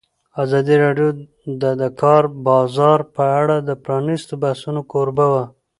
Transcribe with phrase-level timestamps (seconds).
[0.43, 1.09] ازادي راډیو
[1.61, 5.45] د د کار بازار په اړه د پرانیستو بحثونو کوربه وه.